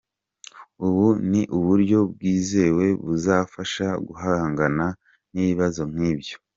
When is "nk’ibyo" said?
5.91-6.35